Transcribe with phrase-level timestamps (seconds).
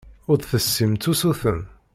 [0.29, 1.59] Ur d-tessimt usuten.